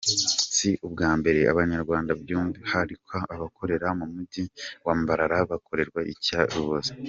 Si 0.55 0.69
ubwa 0.85 1.09
mbere 1.19 1.39
Abanyarwanda 1.53 2.11
by’umwihariko 2.21 3.15
abakorera 3.33 3.87
mu 3.99 4.05
mujyi 4.13 4.43
wa 4.85 4.93
Mbarara 4.99 5.37
bakorerwa 5.51 5.99
iyicarubozo. 6.03 6.91